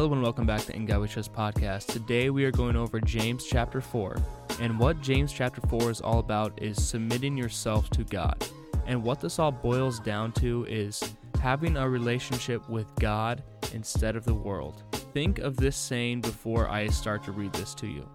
[0.00, 1.84] Hello and welcome back to In God We Trust podcast.
[1.92, 4.16] Today we are going over James chapter 4.
[4.58, 8.42] And what James chapter 4 is all about is submitting yourself to God.
[8.86, 11.02] And what this all boils down to is
[11.42, 13.42] having a relationship with God
[13.74, 14.84] instead of the world.
[15.12, 18.08] Think of this saying before I start to read this to you.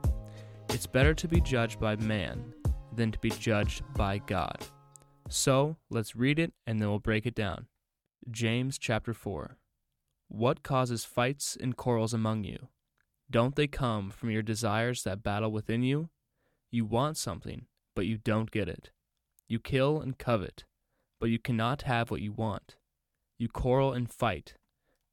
[0.70, 2.52] It's better to be judged by man
[2.96, 4.58] than to be judged by God.
[5.30, 7.68] So let's read it and then we'll break it down.
[8.32, 9.60] James chapter 4.
[10.38, 12.68] What causes fights and quarrels among you?
[13.32, 16.10] Don't they come from your desires that battle within you?
[16.70, 18.90] You want something, but you don't get it.
[19.48, 20.66] You kill and covet,
[21.22, 22.76] but you cannot have what you want.
[23.40, 24.56] You quarrel and fight.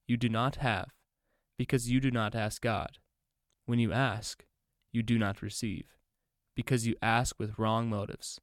[0.08, 0.88] You do not have,
[1.56, 2.98] because you do not ask God.
[3.64, 4.44] When you ask,
[4.92, 5.84] you do not receive,
[6.56, 8.40] because you ask with wrong motives,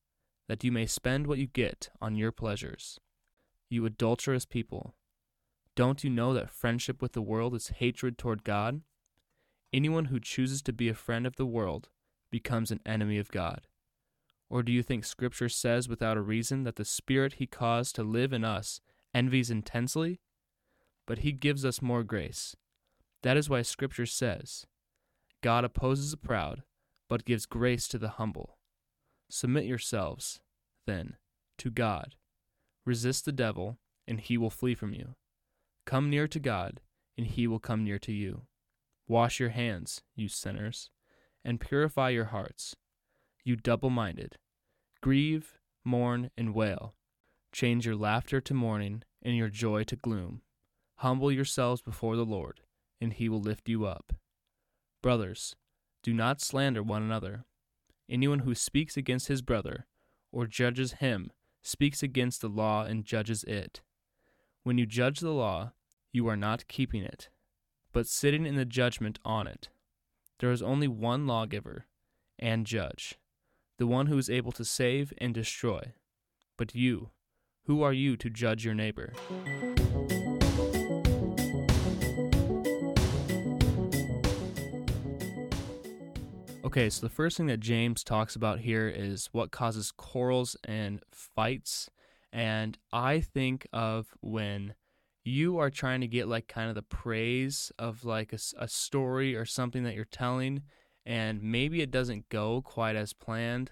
[0.48, 3.02] that you may spend what you get on your pleasures.
[3.70, 4.96] You adulterous people,
[5.80, 8.82] don't you know that friendship with the world is hatred toward God?
[9.72, 11.88] Anyone who chooses to be a friend of the world
[12.30, 13.62] becomes an enemy of God.
[14.50, 18.04] Or do you think Scripture says without a reason that the Spirit He caused to
[18.04, 18.82] live in us
[19.14, 20.20] envies intensely?
[21.08, 22.58] But He gives us more grace.
[23.24, 24.66] That is why Scripture says,
[25.42, 26.64] God opposes the proud,
[27.08, 28.58] but gives grace to the humble.
[29.30, 30.42] Submit yourselves,
[30.86, 31.16] then,
[31.58, 32.16] to God.
[32.86, 35.16] Resist the devil, and he will flee from you.
[35.90, 36.82] Come near to God,
[37.18, 38.44] and he will come near to you.
[39.08, 40.92] Wash your hands, you sinners,
[41.44, 42.76] and purify your hearts,
[43.44, 44.38] you double minded.
[45.02, 46.94] Grieve, mourn, and wail.
[47.52, 50.44] Change your laughter to mourning, and your joy to gloom.
[50.98, 52.60] Humble yourselves before the Lord,
[53.02, 54.14] and he will lift you up.
[55.02, 55.56] Brothers,
[56.04, 57.46] do not slander one another.
[58.08, 59.88] Anyone who speaks against his brother,
[60.32, 61.32] or judges him,
[61.64, 63.82] speaks against the law and judges it.
[64.62, 65.72] When you judge the law,
[66.12, 67.30] you are not keeping it,
[67.94, 69.70] but sitting in the judgment on it.
[70.40, 71.86] There is only one lawgiver
[72.38, 73.16] and judge,
[73.78, 75.94] the one who is able to save and destroy.
[76.58, 77.10] But you,
[77.66, 79.14] who are you to judge your neighbor?
[86.64, 91.02] Okay, so the first thing that James talks about here is what causes quarrels and
[91.12, 91.90] fights.
[92.32, 94.76] And I think of when
[95.24, 99.36] you are trying to get like kind of the praise of like a, a story
[99.36, 100.64] or something that you're telling
[101.06, 103.72] and maybe it doesn't go quite as planned.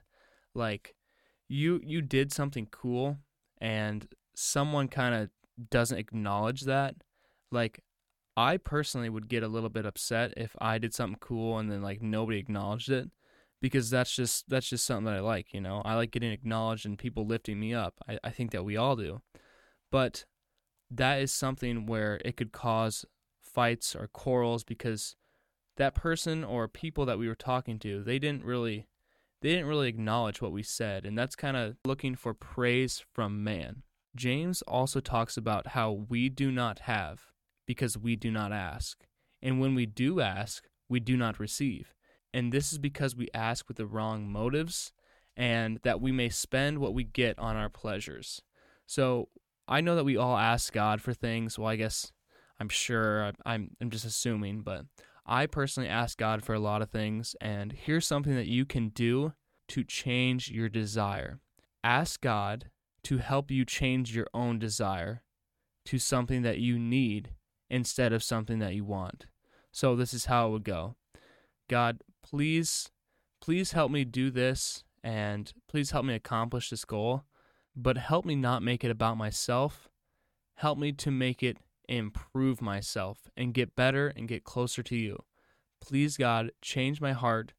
[0.53, 0.95] Like
[1.47, 3.17] you you did something cool
[3.59, 5.29] and someone kind of
[5.69, 6.95] doesn't acknowledge that.
[7.51, 7.81] Like
[8.35, 11.81] i personally would get a little bit upset if i did something cool and then
[11.81, 13.09] like nobody acknowledged it
[13.61, 15.81] because that's just that's just something that i like you know?
[15.83, 17.95] I like getting acknowledged and people lifting me up.
[18.07, 19.21] I, I think that we all do.
[19.91, 20.25] But
[20.89, 23.05] that is something where it could cause
[23.41, 25.15] fights or quarrels because
[25.77, 28.87] that person or people that we were talking to they didn't really
[29.41, 33.43] they didn't really acknowledge what we said and that's kind of looking for praise from
[33.43, 33.83] man.
[34.15, 37.27] James also talks about how we do not have
[37.67, 39.05] because we do not ask
[39.41, 41.93] and when we do ask we do not receive
[42.33, 44.91] and this is because we ask with the wrong motives
[45.35, 48.41] and that we may spend what we get on our pleasures.
[48.85, 49.29] So
[49.67, 51.59] I know that we all ask God for things.
[51.59, 52.11] Well, I guess
[52.59, 54.85] I'm sure I'm I'm just assuming, but
[55.25, 58.89] I personally ask God for a lot of things, and here's something that you can
[58.89, 59.33] do
[59.69, 61.39] to change your desire.
[61.83, 62.69] Ask God
[63.03, 65.23] to help you change your own desire
[65.85, 67.31] to something that you need
[67.69, 69.25] instead of something that you want.
[69.71, 70.95] So this is how it would go.
[71.69, 72.89] God, please
[73.39, 77.23] please help me do this and please help me accomplish this goal
[77.77, 79.87] but help me not make it about myself.
[80.55, 81.57] Help me to make it
[81.87, 85.23] improve myself and get better and get closer to you.
[85.79, 87.53] Please, God, change my heart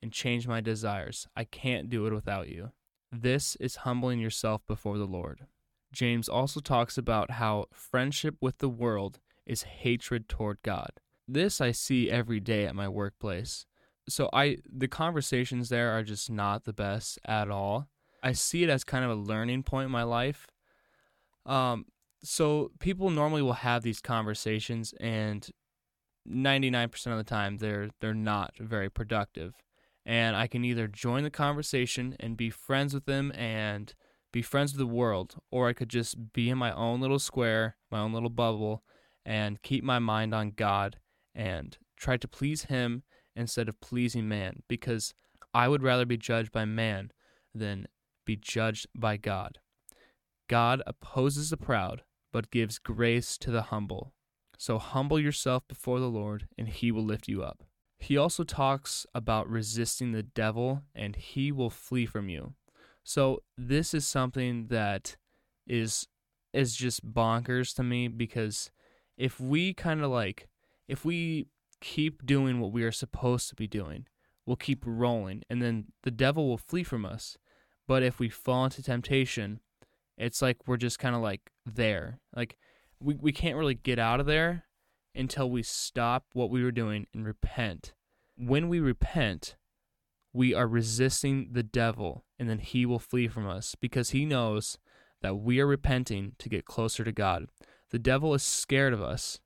[0.00, 1.26] and change my desires.
[1.34, 2.70] I can't do it without you.
[3.10, 5.46] This is humbling yourself before the Lord.
[5.92, 10.92] James also talks about how friendship with the world is hatred toward God.
[11.26, 13.66] This I see every day at my workplace.
[14.08, 17.88] So I the conversations there are just not the best at all.
[18.24, 20.46] I see it as kind of a learning point in my life.
[21.44, 21.84] Um,
[22.24, 25.46] so people normally will have these conversations, and
[26.26, 29.52] 99% of the time they're they're not very productive.
[30.06, 33.94] And I can either join the conversation and be friends with them and
[34.32, 37.76] be friends with the world, or I could just be in my own little square,
[37.90, 38.82] my own little bubble,
[39.24, 40.96] and keep my mind on God
[41.34, 43.02] and try to please Him
[43.36, 45.14] instead of pleasing man, because
[45.52, 47.10] I would rather be judged by man
[47.54, 47.86] than
[48.24, 49.58] be judged by God.
[50.48, 54.12] God opposes the proud, but gives grace to the humble.
[54.58, 57.64] So humble yourself before the Lord, and he will lift you up.
[57.98, 62.54] He also talks about resisting the devil, and he will flee from you.
[63.02, 65.16] So this is something that
[65.66, 66.08] is
[66.52, 68.70] is just bonkers to me because
[69.16, 70.48] if we kind of like
[70.88, 71.46] if we
[71.80, 74.06] keep doing what we are supposed to be doing,
[74.46, 77.36] we'll keep rolling and then the devil will flee from us.
[77.86, 79.60] But if we fall into temptation,
[80.16, 82.20] it's like we're just kind of like there.
[82.34, 82.56] Like
[83.00, 84.64] we we can't really get out of there
[85.14, 87.92] until we stop what we were doing and repent.
[88.36, 89.56] When we repent,
[90.32, 94.78] we are resisting the devil and then he will flee from us because he knows
[95.22, 97.46] that we are repenting to get closer to God.
[97.90, 99.40] The devil is scared of us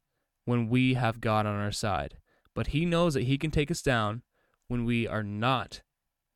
[0.47, 2.17] when we have God on our side,
[2.55, 4.23] but he knows that he can take us down
[4.69, 5.83] when we are not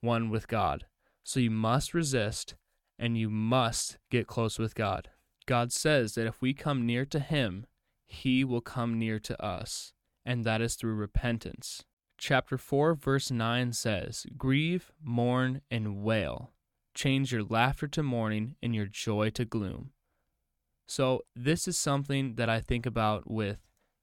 [0.02, 0.84] one with God.
[1.24, 2.54] So you must resist
[2.98, 5.10] and you must get close with God.
[5.46, 7.66] God says that if we come near to Him,
[8.06, 9.92] He will come near to us,
[10.24, 11.84] and that is through repentance.
[12.18, 16.52] Chapter 4, verse 9 says, Grieve, mourn, and wail.
[16.94, 19.90] Change your laughter to mourning and your joy to gloom.
[20.86, 23.58] So, this is something that I think about with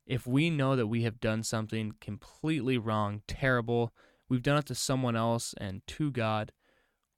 [0.10, 3.94] if we know that we have done something completely wrong, terrible,
[4.28, 6.52] we've done it to someone else and to God,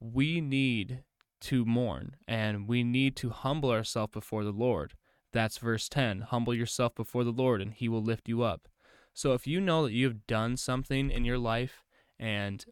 [0.02, 1.04] we need
[1.40, 4.94] to mourn and we need to humble ourselves before the Lord.
[5.32, 6.22] That's verse 10.
[6.22, 8.68] Humble yourself before the Lord and he will lift you up.
[9.14, 11.84] So if you know that you've done something in your life
[12.20, 12.66] and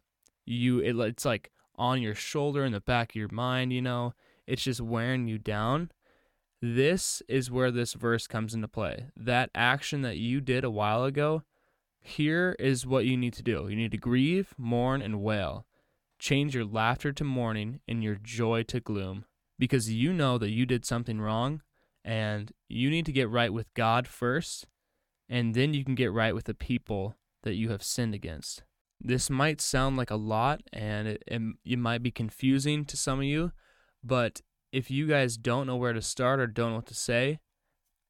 [0.44, 4.14] you it, it's like on your shoulder in the back of your mind, you know,
[4.46, 5.90] it's just wearing you down.
[6.60, 9.06] This is where this verse comes into play.
[9.16, 11.42] That action that you did a while ago,
[12.02, 13.66] here is what you need to do.
[13.68, 15.64] You need to grieve, mourn, and wail.
[16.20, 19.24] Change your laughter to mourning and your joy to gloom
[19.58, 21.62] because you know that you did something wrong
[22.04, 24.66] and you need to get right with God first,
[25.28, 28.62] and then you can get right with the people that you have sinned against.
[29.00, 33.20] This might sound like a lot and it, it, it might be confusing to some
[33.20, 33.52] of you,
[34.04, 37.40] but if you guys don't know where to start or don't know what to say,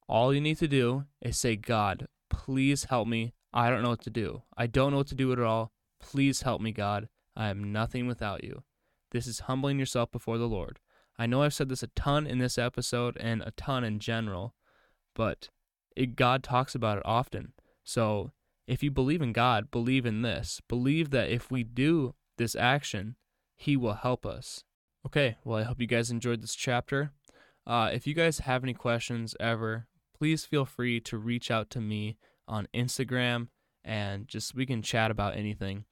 [0.09, 3.35] all you need to do is say, God, please help me.
[3.53, 4.43] I don't know what to do.
[4.57, 5.71] I don't know what to do at all.
[6.01, 7.09] Please help me, God.
[7.41, 8.65] I am nothing without you.
[9.13, 10.79] This is humbling yourself before the Lord.
[11.19, 14.55] I know I've said this a ton in this episode and a ton in general,
[15.15, 15.49] but
[15.97, 17.55] it, God talks about it often.
[17.83, 18.33] So
[18.67, 20.61] if you believe in God, believe in this.
[20.69, 23.17] Believe that if we do this action,
[23.57, 24.65] He will help us.
[25.07, 27.11] Okay, well, I hope you guys enjoyed this chapter.
[27.67, 31.81] Uh, if you guys have any questions ever, please feel free to reach out to
[31.81, 33.49] me on Instagram
[33.83, 35.87] and just we can chat about anything.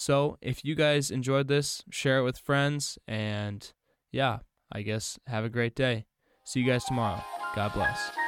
[0.00, 2.98] So if you guys enjoyed this, share it with friends.
[3.06, 3.70] And
[4.10, 4.38] yeah,
[4.72, 6.06] I guess have a great day.
[6.46, 7.22] See you guys tomorrow.
[7.54, 8.19] God bless.